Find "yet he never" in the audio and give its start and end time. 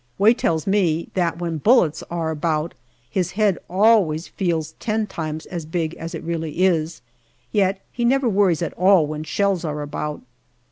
7.51-8.27